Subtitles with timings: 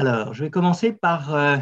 [0.00, 1.58] Alors, je vais commencer par euh,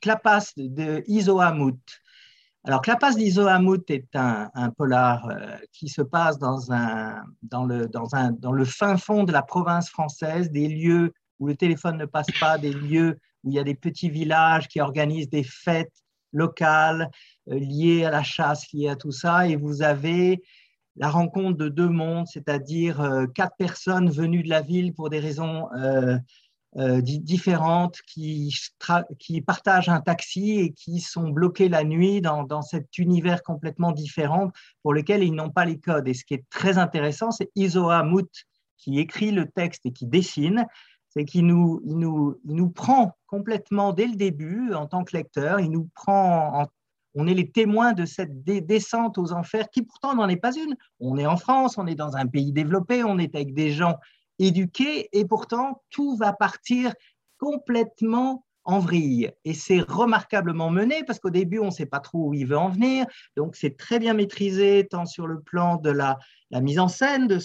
[0.00, 7.22] Clapas de Iso Alors, Clapas d'Iso est un, polar euh, qui se passe dans, un,
[7.42, 11.46] dans, le, dans, un, dans le fin fond de la province française, des lieux où
[11.46, 14.80] le téléphone ne passe pas, des lieux où il y a des petits villages qui
[14.80, 15.92] organisent des fêtes
[16.32, 17.10] locales
[17.50, 19.46] euh, liées à la chasse, liées à tout ça.
[19.46, 20.42] Et vous avez
[20.96, 25.68] la rencontre de deux mondes, c'est-à-dire quatre personnes venues de la ville pour des raisons
[25.76, 26.16] euh,
[27.00, 28.54] différentes qui,
[29.46, 34.50] partagent un taxi et qui sont bloqués la nuit dans, cet univers complètement différent
[34.82, 36.06] pour lequel ils n'ont pas les codes.
[36.06, 38.30] Et ce qui est très intéressant, c'est Isoa Mout
[38.76, 40.66] qui écrit le texte et qui dessine,
[41.08, 45.70] c'est qu'il nous, nous, nous prend complètement dès le début en tant que lecteur, il
[45.70, 46.68] nous prend
[47.14, 50.76] on est les témoins de cette descente aux enfers qui pourtant n'en est pas une.
[51.00, 53.96] On est en France, on est dans un pays développé, on est avec des gens
[54.38, 56.94] éduqué et pourtant tout va partir
[57.38, 59.30] complètement en vrille.
[59.46, 62.58] Et c'est remarquablement mené parce qu'au début, on ne sait pas trop où il veut
[62.58, 63.06] en venir.
[63.34, 66.18] Donc, c'est très bien maîtrisé, tant sur le plan de la,
[66.52, 67.38] mise en scène, de,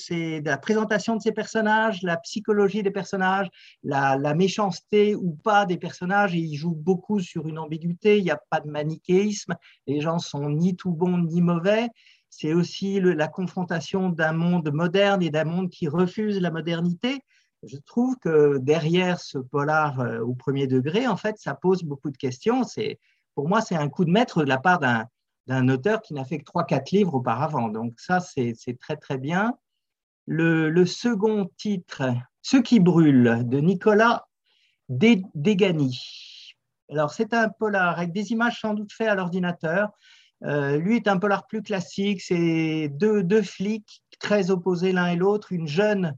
[0.45, 3.47] la présentation de ces personnages, la psychologie des personnages,
[3.83, 6.35] la, la, méchanceté ou pas des personnages.
[6.35, 8.17] Et il joue beaucoup sur une ambiguïté.
[8.17, 9.55] Il n'y a pas de manichéisme.
[9.88, 11.88] Les gens sont ni tout bons ni mauvais
[12.38, 17.22] c'est aussi la confrontation d'un monde moderne et d'un monde qui refuse la modernité.
[17.62, 22.09] Je trouve que derrière ce polar euh, au premier degré, en fait, ça pose beaucoup
[22.09, 22.64] de questions.
[22.64, 23.00] C'est,
[23.36, 26.40] pour moi, c'est un coup de maître de la part d'un, auteur qui n'a fait
[26.40, 27.70] que 3-4 livres auparavant.
[27.70, 29.53] Donc ça, c'est, très, très bien.
[30.25, 32.03] Le, second titre,
[32.42, 34.28] Ce qui brûle, de Nicolas
[34.90, 36.00] Degani.
[36.90, 39.92] Alors, c'est un polar avec des images sans doute faites à l'ordinateur.
[40.45, 45.16] Euh, lui est un polar plus classique, c'est deux, deux, flics très opposés l'un et
[45.16, 46.17] l'autre, une jeune,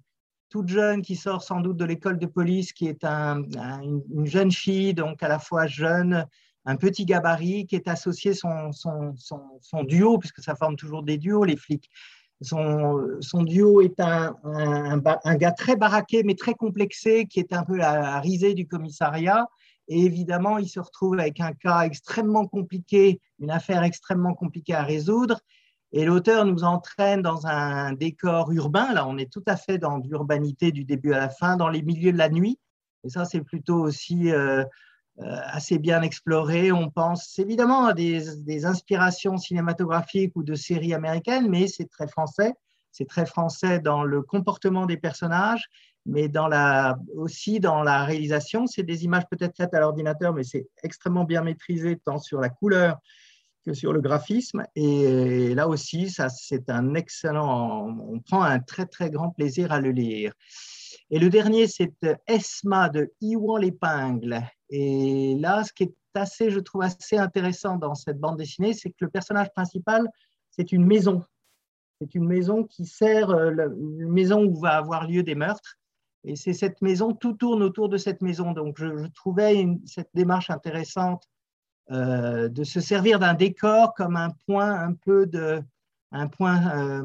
[0.49, 4.93] toute jeune qui sort sans doute de l'école de police, qui est une jeune fille,
[4.93, 6.25] donc à la fois jeune,
[6.65, 11.43] un petit gabarit, qui est associé son, son, duo, puisque ça forme toujours des duos,
[11.43, 11.89] les flics.
[12.41, 17.63] Son, son duo est un, un, gars très baraqué, mais très complexé, qui est un
[17.63, 19.47] peu la risée du commissariat,
[19.87, 24.83] et évidemment, il se retrouve avec un cas extrêmement compliqué, une affaire extrêmement compliquée à
[24.83, 25.39] résoudre.
[25.91, 28.93] Et l'auteur nous entraîne dans un décor urbain.
[28.93, 31.83] Là, on est tout à fait dans l'urbanité du début à la fin, dans les
[31.83, 32.59] milieux de la nuit.
[33.03, 34.63] Et ça, c'est plutôt aussi euh,
[35.19, 36.71] euh, assez bien exploré.
[36.71, 42.07] On pense évidemment à des, des, inspirations cinématographiques ou de séries américaines, mais c'est très
[42.07, 42.53] français.
[42.91, 45.69] C'est très français dans le comportement des personnages
[46.05, 46.31] mais
[47.15, 51.41] aussi dans la réalisation, c'est des images peut-être faites à l'ordinateur, mais c'est extrêmement bien
[51.41, 52.97] maîtrisé tant sur la couleur
[53.65, 54.63] que sur le graphisme.
[54.75, 59.79] Et là aussi, ça, c'est un excellent, on prend un très très grand plaisir à
[59.79, 60.33] le lire.
[61.09, 61.93] Et le dernier, c'est
[62.27, 64.41] Esma de Iwan l'épingle.
[64.69, 68.89] Et là, ce qui est assez, je trouve assez intéressant dans cette bande dessinée, c'est
[68.89, 70.07] que le personnage principal,
[70.51, 71.23] c'est une maison.
[72.01, 75.77] C'est une maison qui sert, euh, une maison où va avoir lieu des meurtres.
[76.25, 78.51] Et c'est cette maison, tout tourne autour de cette maison.
[78.51, 81.29] Donc, je, trouvais cette démarche intéressante
[81.91, 85.61] euh, de se servir d'un décor comme un point un peu de,
[86.11, 87.03] un point euh,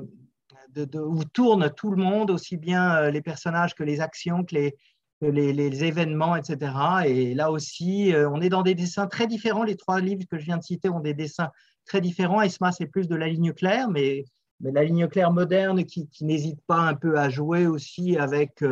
[0.95, 4.75] où tourne tout le monde, aussi bien euh, les personnages que les actions, que les,
[5.21, 6.73] les, événements, etc.
[7.05, 9.65] Et là aussi, on est dans des dessins très différents.
[9.65, 11.51] Les trois livres que je viens de citer ont des dessins
[11.85, 12.41] très différents.
[12.41, 14.25] Esma, c'est plus de la ligne claire, mais,
[14.61, 18.65] mais la ligne claire moderne qui n'hésite pas un peu à jouer aussi avec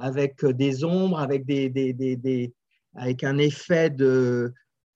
[0.00, 2.52] avec euh, des ombres, avec, des,
[2.94, 4.52] avec un effet de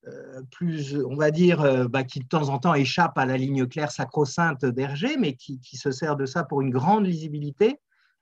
[0.07, 3.37] euh, plus, on va dire, euh, bah, qui de temps en temps échappe à la
[3.37, 7.79] ligne claire sacro-sainte d'Hergé, mais qui, se sert de ça pour une grande lisibilité,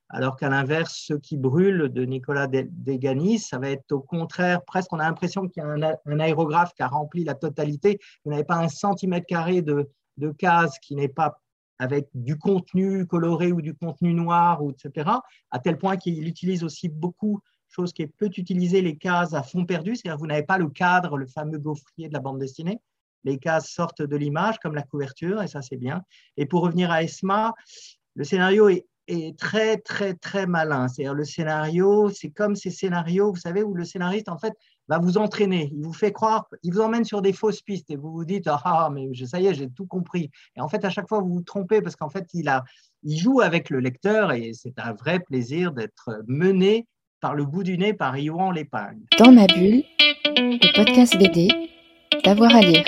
[0.08, 4.92] alors qu'à l'inverse, ce qui brûle de Nicolas Deganis, ça va être au contraire, presque
[4.92, 8.30] on a l'impression qu'il y a un, un, aérographe qui a rempli la totalité, vous
[8.30, 9.88] n'avez pas un centimètre carré de,
[10.18, 11.40] de case qui n'est pas
[11.82, 15.10] avec du contenu coloré ou du contenu noir, ou etc.,
[15.50, 19.42] à tel point qu'il utilise aussi beaucoup, chose qui est peut utiliser les cases à
[19.42, 22.78] fond perdu, c'est-à-dire vous n'avez pas le cadre, le fameux gaufrier de la bande dessinée,
[23.24, 26.02] les cases sortent de l'image comme la couverture, et ça c'est bien.
[26.36, 27.52] Et pour revenir à ESMA,
[28.14, 30.86] le scénario est, est très, très, très malin.
[30.86, 34.54] C'est-à-dire le scénario, c'est comme ces scénarios, vous savez, où le scénariste, en fait,
[34.88, 35.70] va vous entraîner.
[35.74, 38.46] Il vous fait croire, il vous emmène sur des fausses pistes et vous vous dites
[38.46, 40.30] ah, ah mais ça y est, j'ai tout compris.
[40.56, 42.64] Et en fait, à chaque fois, vous vous trompez parce qu'en fait, il, a,
[43.02, 46.86] il joue avec le lecteur et c'est un vrai plaisir d'être mené
[47.20, 49.02] par le bout du nez par Yvan Lépingle.
[49.18, 49.84] Dans ma bulle,
[50.36, 51.48] le podcast BD,
[52.24, 52.84] d'avoir à lire.